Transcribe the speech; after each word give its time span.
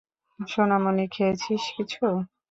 সোনামণি, 0.39 1.05
খেয়েছিস 1.13 1.63
কিছু? 1.75 2.05